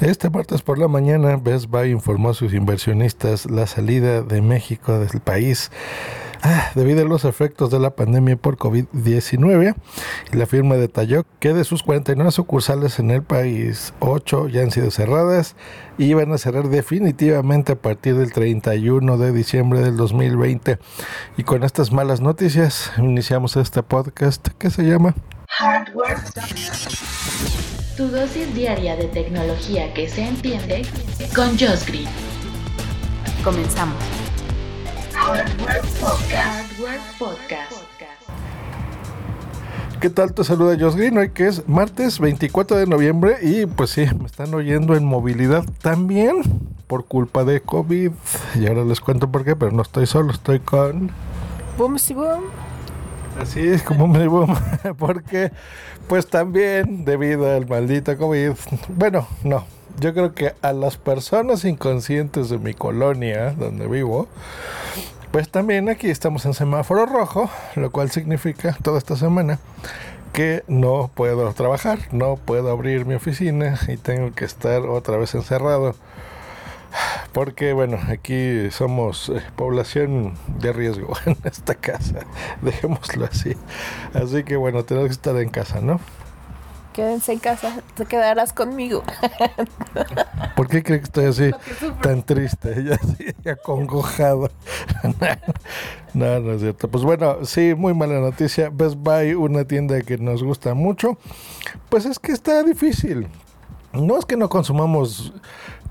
[0.00, 4.98] Este martes por la mañana, Best Buy informó a sus inversionistas la salida de México
[4.98, 5.70] del país
[6.42, 9.74] ah, debido a los efectos de la pandemia por COVID-19.
[10.32, 14.90] La firma detalló que de sus 49 sucursales en el país, 8 ya han sido
[14.90, 15.54] cerradas
[15.98, 20.78] y van a cerrar definitivamente a partir del 31 de diciembre del 2020.
[21.36, 25.14] Y con estas malas noticias iniciamos este podcast que se llama
[25.46, 26.16] Hardware
[28.00, 30.86] tu dosis diaria de tecnología que se entiende
[31.36, 32.08] con Josh Green.
[33.44, 34.02] Comenzamos.
[35.12, 35.82] Hardware
[37.18, 37.72] Podcast.
[40.00, 40.32] ¿Qué tal?
[40.32, 44.24] Te saluda Josh Green hoy que es martes 24 de noviembre y pues sí, me
[44.24, 46.36] están oyendo en movilidad también
[46.86, 48.12] por culpa de COVID.
[48.58, 51.10] Y ahora les cuento por qué, pero no estoy solo, estoy con...
[51.76, 52.44] Boom, si boom.
[53.40, 54.54] Así es como me boom,
[54.98, 55.50] porque
[56.08, 58.52] pues también debido al maldito COVID,
[58.88, 59.64] bueno, no,
[59.98, 64.28] yo creo que a las personas inconscientes de mi colonia, donde vivo,
[65.32, 69.58] pues también aquí estamos en semáforo rojo, lo cual significa toda esta semana
[70.34, 75.34] que no puedo trabajar, no puedo abrir mi oficina y tengo que estar otra vez
[75.34, 75.94] encerrado
[77.32, 82.20] porque bueno, aquí somos eh, población de riesgo en esta casa,
[82.62, 83.56] dejémoslo así.
[84.14, 86.00] Así que bueno, tenemos que estar en casa, ¿no?
[86.92, 89.04] Quédense en casa, te quedarás conmigo.
[90.56, 91.50] ¿Por qué crees que estoy así
[92.02, 94.50] tan triste, ya así acongojado?
[96.14, 96.88] no, no es cierto.
[96.88, 98.70] Pues bueno, sí, muy mala noticia.
[98.70, 101.16] Best Buy, una tienda que nos gusta mucho,
[101.88, 103.28] pues es que está difícil.
[103.92, 105.32] No es que no consumamos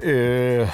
[0.00, 0.66] eh,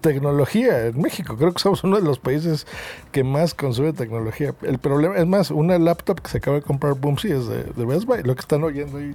[0.00, 1.36] tecnología en México.
[1.36, 2.66] Creo que somos uno de los países
[3.10, 4.54] que más consume tecnología.
[4.62, 8.04] El problema es más, una laptop que se acaba de comprar Boomsy es de, Best
[8.04, 9.14] Buy, lo que están oyendo ahí.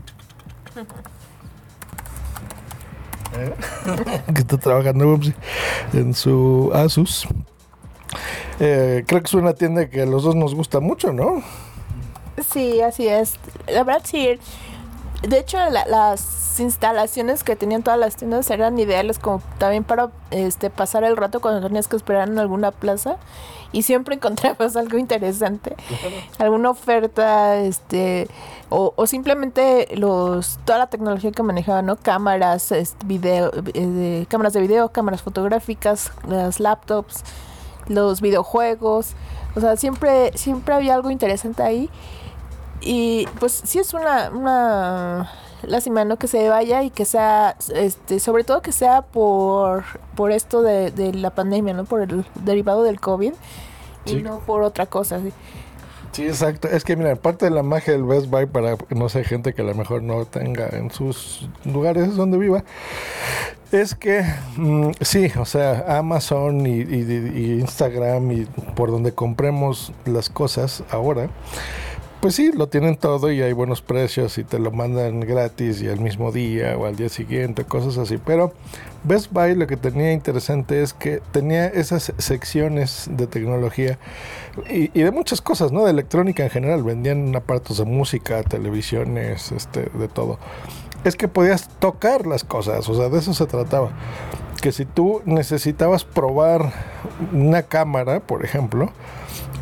[3.35, 3.53] ¿Eh?
[4.33, 5.33] que está trabajando Boomsy
[5.93, 7.27] en su Asus.
[8.59, 11.43] Eh, creo que es una tienda que a los dos nos gusta mucho, ¿no?
[12.51, 13.35] Sí, así es.
[13.67, 14.39] La verdad, sí.
[15.27, 20.69] De hecho, las instalaciones que tenían todas las tiendas eran ideales como también para este
[20.69, 23.17] pasar el rato cuando tenías que esperar en alguna plaza
[23.71, 25.75] y siempre encontrabas algo interesante,
[26.39, 28.27] alguna oferta, este
[28.69, 31.95] o, simplemente los toda la tecnología que manejaban, ¿no?
[31.95, 37.23] Cámaras, este, video, eh, cámaras de video, cámaras fotográficas, las laptops,
[37.87, 39.13] los videojuegos,
[39.55, 41.89] o sea, siempre siempre había algo interesante ahí.
[42.81, 45.31] Y pues sí es una, una
[45.63, 46.17] lástima, ¿no?
[46.17, 49.83] Que se vaya y que sea, este, sobre todo que sea por,
[50.15, 51.85] por esto de, de la pandemia, ¿no?
[51.85, 53.33] Por el derivado del COVID
[54.05, 55.33] y no por otra cosa, ¿sí?
[56.11, 56.67] Sí, exacto.
[56.67, 59.61] Es que, mira, parte de la magia del Best Buy para, no sé, gente que
[59.61, 62.63] a lo mejor no tenga en sus lugares donde viva,
[63.71, 64.23] es que,
[64.55, 71.29] mm, sí, o sea, Amazon y, y Instagram y por donde compremos las cosas ahora,
[72.21, 75.87] pues sí, lo tienen todo y hay buenos precios y te lo mandan gratis y
[75.87, 78.17] al mismo día o al día siguiente, cosas así.
[78.17, 78.53] Pero
[79.03, 83.99] Best Buy lo que tenía interesante es que tenía esas secciones de tecnología
[84.69, 85.85] y, de muchas cosas, ¿no?
[85.85, 86.83] De electrónica en general.
[86.83, 90.39] Vendían aparatos de música, televisiones, este, de todo.
[91.03, 93.91] Es que podías tocar las cosas, o sea, de eso se trataba.
[94.61, 96.73] Que si tú necesitabas probar
[97.33, 98.91] una cámara, por ejemplo,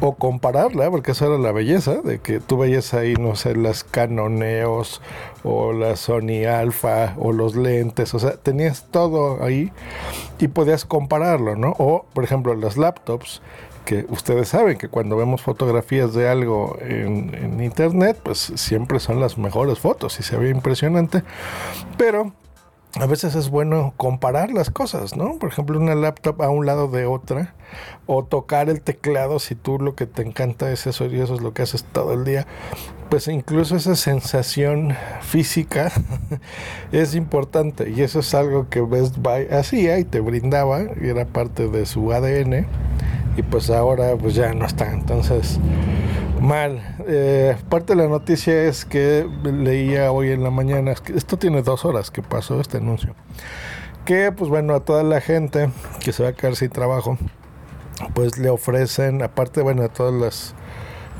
[0.01, 3.83] o compararla, porque esa era la belleza, de que tú veías ahí, no sé, las
[3.83, 5.01] Canoneos
[5.43, 9.71] o la Sony Alpha o los lentes, o sea, tenías todo ahí
[10.39, 11.73] y podías compararlo, ¿no?
[11.77, 13.41] O, por ejemplo, las laptops,
[13.85, 19.19] que ustedes saben que cuando vemos fotografías de algo en, en internet, pues siempre son
[19.19, 21.23] las mejores fotos y se ve impresionante,
[21.95, 22.33] pero
[22.99, 25.37] a veces es bueno comparar las cosas, ¿no?
[25.37, 27.53] Por ejemplo, una laptop a un lado de otra,
[28.05, 31.41] o tocar el teclado si tú lo que te encanta es eso y eso es
[31.41, 32.47] lo que haces todo el día.
[33.09, 35.91] Pues incluso esa sensación física
[36.91, 41.25] es importante y eso es algo que Best Buy hacía y te brindaba y era
[41.25, 42.65] parte de su ADN
[43.37, 44.91] y pues ahora pues ya no está.
[44.91, 45.59] Entonces
[46.45, 46.95] Mal.
[47.07, 51.85] Eh, parte de la noticia es que leía hoy en la mañana, esto tiene dos
[51.85, 53.15] horas que pasó este anuncio,
[54.05, 55.71] que pues bueno, a toda la gente
[56.03, 57.17] que se va a quedar sin trabajo,
[58.13, 60.53] pues le ofrecen, aparte, bueno, a todas las,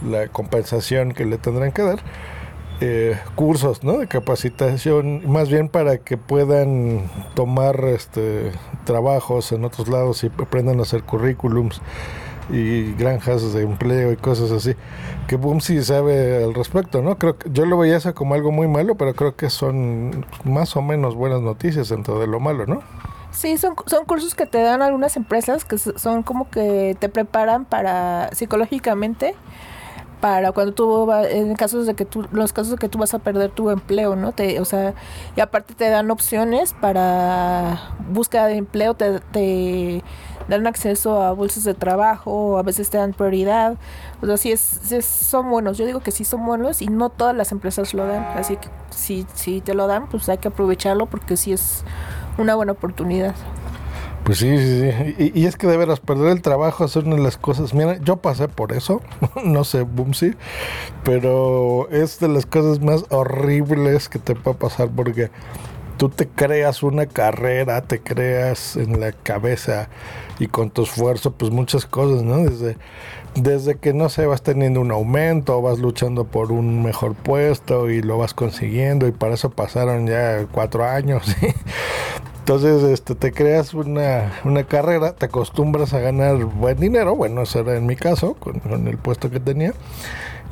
[0.08, 2.00] la compensación que le tendrán que dar,
[2.82, 3.98] eh, cursos ¿no?
[3.98, 8.52] de capacitación, más bien para que puedan tomar este,
[8.84, 11.82] trabajos en otros lados y aprendan a hacer currículums
[12.50, 14.76] y granjas de empleo y cosas así.
[15.28, 17.18] Que Boom sí sabe al respecto, ¿no?
[17.18, 20.76] Creo que yo lo veía eso como algo muy malo, pero creo que son más
[20.76, 22.82] o menos buenas noticias dentro de lo malo, ¿no?
[23.32, 27.66] Sí, son, son cursos que te dan algunas empresas que son como que te preparan
[27.66, 29.36] para psicológicamente
[30.26, 33.20] para cuando tú en casos de que tú los casos de que tú vas a
[33.20, 34.96] perder tu empleo no te o sea
[35.36, 40.04] y aparte te dan opciones para búsqueda de empleo te, te
[40.48, 43.78] dan acceso a bolsas de trabajo, a veces te dan prioridad.
[44.22, 45.78] O sea, sí, es, son buenos.
[45.78, 48.24] Yo digo que sí son buenos y no todas las empresas lo dan.
[48.38, 51.84] Así que si, si te lo dan, pues hay que aprovecharlo porque sí es
[52.38, 53.34] una buena oportunidad.
[54.26, 55.32] Pues sí, sí, sí.
[55.36, 57.76] Y, es que de veras, perder el trabajo es una de las cosas.
[57.76, 59.04] Mira, yo pasé por eso,
[59.46, 60.34] no sé, Bumsy,
[61.04, 65.30] pero es de las cosas más horribles que te puede pasar porque
[65.98, 69.90] tú te creas una carrera, te creas en la cabeza
[70.40, 72.38] y con tu esfuerzo, pues muchas cosas, ¿no?
[72.38, 72.78] Desde,
[73.36, 78.02] desde que, no sé, vas teniendo un aumento, vas luchando por un mejor puesto y
[78.02, 81.24] lo vas consiguiendo y para eso pasaron ya cuatro años.
[82.46, 87.62] Entonces, este, te creas una, una, carrera, te acostumbras a ganar buen dinero, bueno, eso
[87.62, 89.74] era en mi caso, con, con el puesto que tenía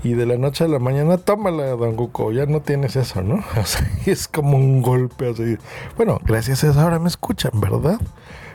[0.04, 3.44] y de la noche a la mañana, tómala, Don Guco, ya no tienes eso, ¿no?
[3.62, 5.58] O sea, es como un golpe así.
[5.96, 8.00] Bueno, gracias a eso ahora me escuchan, ¿verdad?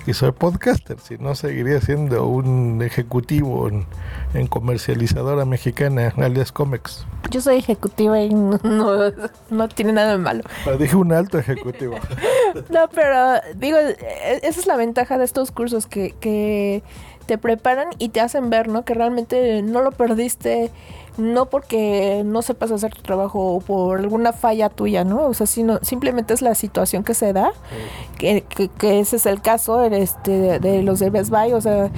[0.07, 7.07] Y soy podcaster, si no seguiría siendo un ejecutivo en, comercializadora mexicana, alias Comex.
[7.31, 8.59] Yo soy ejecutiva y no,
[9.51, 10.45] no, tiene nada de malo.
[10.65, 11.97] Pero dije un alto ejecutivo.
[12.71, 16.83] no, pero digo, e, esa es la ventaja de estos cursos que, que
[17.27, 18.85] te preparan y te hacen ver, ¿no?
[18.85, 20.71] Que realmente no lo perdiste
[21.19, 25.27] no porque no sepas hacer tu trabajo o por alguna falla tuya, ¿no?
[25.27, 27.53] O sea, sino simplemente es la situación que se da,
[28.19, 28.45] que,
[28.79, 31.91] que, ese es el caso este, de, los de Best Buy, o sea,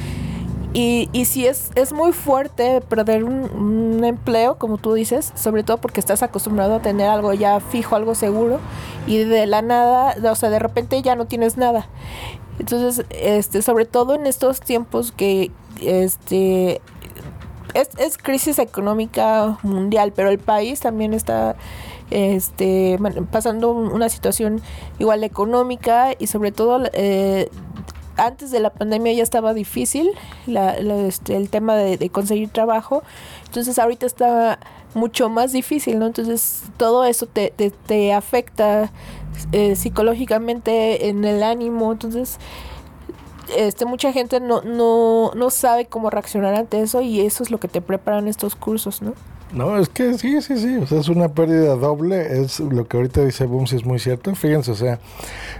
[0.72, 5.78] y, y si es, es muy fuerte perder un, empleo, como tú dices, sobre todo
[5.78, 8.58] porque estás acostumbrado a tener algo ya fijo, algo seguro,
[9.06, 11.86] y de la nada, o sea, de repente ya no tienes nada.
[12.58, 15.50] Entonces, este, sobre todo en estos tiempos que
[15.82, 16.80] este
[17.74, 21.56] es, crisis económica mundial, pero el país también está
[22.10, 22.98] este,
[23.30, 24.60] pasando una situación
[24.98, 27.48] igual económica y sobre todo eh,
[28.26, 30.10] antes de la pandemia ya estaba difícil
[30.46, 33.02] este, el tema de, conseguir trabajo,
[33.46, 34.58] entonces ahorita está
[34.94, 36.06] mucho más difícil, ¿no?
[36.06, 38.90] Entonces todo eso te, te, afecta
[39.52, 42.38] eh, psicológicamente en el ánimo, entonces
[43.56, 47.58] este, mucha gente no, no, no sabe cómo reaccionar ante eso y eso es lo
[47.58, 49.14] que te preparan estos cursos, ¿no?
[49.52, 52.96] No, es que sí, sí, sí, o sea, es una pérdida doble, es lo que
[52.96, 55.00] ahorita dice Boom, si es muy cierto, fíjense, o sea,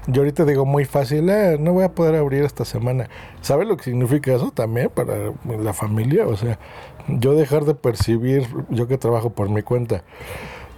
[0.06, 3.08] yo ahorita digo muy fácil, eh, no voy a poder abrir esta semana,
[3.40, 6.28] ¿sabe lo que significa eso también para la familia?
[6.28, 6.60] O sea,
[7.08, 10.04] yo dejar de percibir, yo que trabajo por mi cuenta,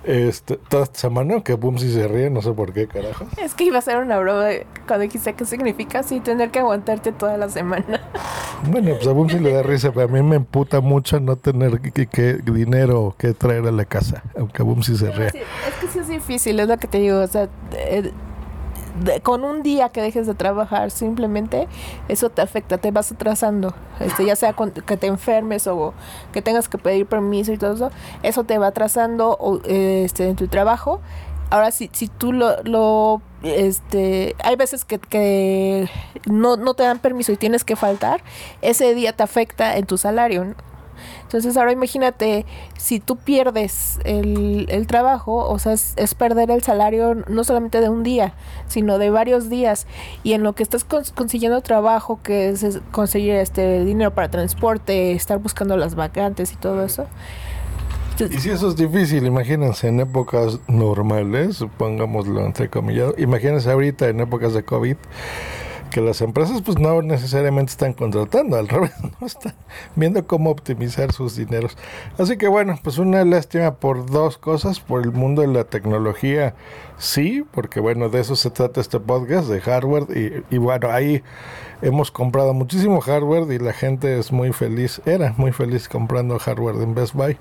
[0.04, 3.26] este, toda esta semana que Boom si se ríe, no sé por qué, carajo.
[3.36, 4.48] Es que iba a ser una broma
[4.86, 8.00] cuando dijiste qué significa así tener que aguantarte toda la semana.
[8.70, 11.80] Bueno, pues a Boom le da risa, pero a mí me emputa mucho no tener
[11.80, 15.26] que, dinero que traer a la casa, aunque Boom se ríe.
[15.26, 15.32] es
[15.80, 18.12] que sí es difícil, es lo que te digo, o sea, eh,
[19.22, 21.68] con un día que dejes de trabajar, simplemente
[22.08, 23.74] eso te afecta, te vas atrasando.
[24.00, 25.94] Este, ya sea que te enfermes o
[26.32, 27.90] que tengas que pedir permiso y todo eso,
[28.22, 31.00] eso te va atrasando este, en tu trabajo.
[31.50, 35.88] Ahora, si, si tú lo, lo este, hay veces que, que
[36.26, 38.22] no, no te dan permiso y tienes que faltar,
[38.62, 40.54] ese día te afecta en tu salario.
[41.22, 42.46] Entonces ahora imagínate,
[42.76, 47.88] si tú pierdes el, el trabajo, o sea, es, perder el salario no solamente de
[47.88, 48.34] un día,
[48.68, 49.86] sino de varios días.
[50.22, 55.38] Y en lo que estás consiguiendo trabajo, que es, conseguir este dinero para transporte, estar
[55.38, 57.06] buscando las vacantes y todo eso.
[58.18, 64.20] y si eso es difícil, imagínense en épocas normales, pongámoslo entre comillas, imagínense ahorita en
[64.20, 64.96] épocas de COVID,
[65.92, 69.54] que las empresas pues no necesariamente están contratando, al revés, no están
[69.94, 71.76] viendo cómo optimizar sus dineros.
[72.18, 76.54] Así que bueno, pues una lástima por dos cosas, por el mundo de la tecnología,
[76.98, 80.06] sí, porque bueno, de eso se trata este podcast, de hardware,
[80.50, 81.22] y, y bueno, ahí
[81.82, 86.76] hemos comprado muchísimo hardware y la gente es muy feliz, era muy feliz comprando hardware
[86.76, 87.36] en Best Buy.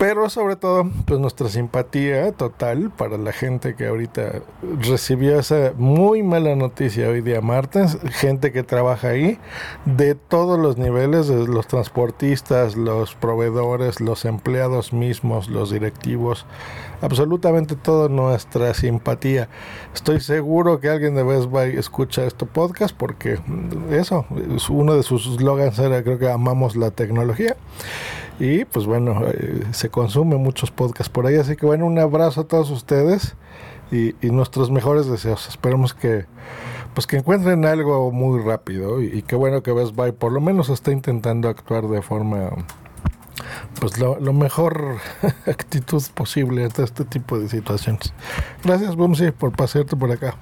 [0.00, 4.40] Pero sobre todo, pues nuestra simpatía total para la gente que ahorita
[4.80, 9.38] recibió esa muy mala noticia hoy día martes, gente que trabaja ahí,
[9.84, 16.46] de todos los niveles, los transportistas, los proveedores, los empleados mismos, los directivos,
[17.02, 19.50] absolutamente toda nuestra simpatía.
[19.92, 23.38] Estoy seguro que alguien de Best Buy escucha este podcast porque
[23.90, 24.24] eso,
[24.70, 27.54] uno de sus slogans era creo que amamos la tecnología.
[28.40, 31.36] Y pues bueno, eh, se consume muchos podcasts por ahí.
[31.36, 33.36] Así que bueno, un abrazo a todos ustedes
[33.92, 35.46] y, nuestros mejores deseos.
[35.46, 36.24] Esperemos que
[36.94, 40.70] pues que encuentren algo muy rápido y, qué bueno que Best Buy por lo menos
[40.70, 42.50] está intentando actuar de forma
[43.78, 44.96] pues lo, mejor
[45.46, 48.12] actitud posible ante este tipo de situaciones.
[48.64, 50.34] Gracias, Bumsy, por pasearte por acá.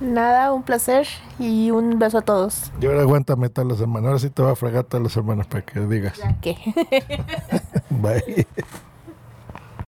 [0.00, 1.08] Nada, un placer
[1.40, 2.70] y un beso a todos.
[2.80, 4.08] Y ahora aguántame toda la semana.
[4.08, 6.16] Ahora sí te va a fregar toda la semana para que digas.
[6.18, 6.56] ¿Ya qué?
[7.90, 8.46] Bye.